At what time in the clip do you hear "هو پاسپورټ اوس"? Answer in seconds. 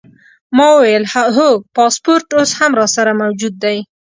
1.35-2.49